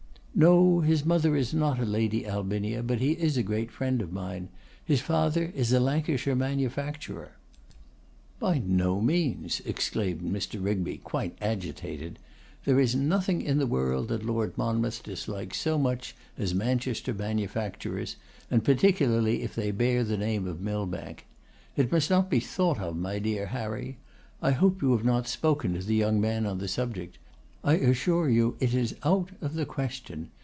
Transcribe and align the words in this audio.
'No; 0.33 0.79
his 0.79 1.05
mother 1.05 1.35
is 1.35 1.53
not 1.53 1.77
a 1.77 1.85
Lady 1.85 2.23
Albinia, 2.25 2.81
but 2.81 2.99
he 2.99 3.11
is 3.11 3.35
a 3.37 3.43
great 3.43 3.69
friend 3.69 4.01
of 4.01 4.13
mine. 4.13 4.47
His 4.83 5.01
father 5.01 5.51
is 5.53 5.71
a 5.73 5.79
Lancashire 5.79 6.35
manufacturer.' 6.37 7.33
'By 8.39 8.59
no 8.59 9.01
means,' 9.01 9.59
exclaimed 9.65 10.21
Mr. 10.21 10.63
Rigby, 10.63 10.97
quite 10.97 11.37
agitated. 11.41 12.17
'There 12.63 12.79
is 12.79 12.95
nothing 12.95 13.41
in 13.41 13.57
the 13.59 13.67
world 13.67 14.07
that 14.07 14.25
Lord 14.25 14.57
Monmouth 14.57 15.03
dislikes 15.03 15.59
so 15.59 15.77
much 15.77 16.15
as 16.37 16.55
Manchester 16.55 17.13
manufacturers, 17.13 18.15
and 18.49 18.63
particularly 18.63 19.43
if 19.43 19.53
they 19.53 19.69
bear 19.69 20.01
the 20.03 20.17
name 20.17 20.47
of 20.47 20.61
Millbank. 20.61 21.27
It 21.75 21.91
must 21.91 22.09
not 22.09 22.29
be 22.31 22.39
thought 22.39 22.79
of, 22.79 22.95
my 22.97 23.19
dear 23.19 23.47
Harry. 23.47 23.97
I 24.41 24.51
hope 24.51 24.81
you 24.81 24.93
have 24.93 25.05
not 25.05 25.27
spoken 25.27 25.73
to 25.73 25.83
the 25.83 25.93
young 25.95 26.19
man 26.21 26.45
on 26.47 26.57
the 26.59 26.69
subject. 26.69 27.17
I 27.63 27.73
assure 27.73 28.27
you 28.27 28.55
it 28.59 28.73
is 28.73 28.95
out 29.03 29.29
of 29.39 29.53
the 29.53 29.67
question. 29.67 30.31